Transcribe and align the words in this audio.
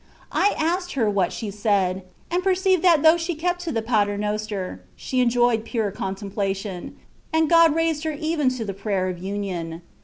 ^^ 0.19 0.23
I 0.31 0.55
asked 0.57 0.93
her 0.93 1.07
what 1.07 1.31
she 1.31 1.51
said, 1.51 2.01
and 2.31 2.41
perceived 2.43 2.81
that 2.81 3.03
though 3.03 3.17
she 3.17 3.35
kept 3.35 3.61
to 3.65 3.71
the 3.71 3.83
"Pater 3.83 4.17
Noster,'^ 4.17 4.79
she 4.95 5.19
enjoyed 5.19 5.63
pure 5.63 5.91
contemplation, 5.91 6.97
and 7.31 7.47
God 7.47 7.75
raised 7.75 8.03
her 8.05 8.13
even 8.13 8.49
to 8.57 8.65
the 8.65 8.73
Prayer 8.73 9.09
of 9.09 9.19
Union. 9.19 9.83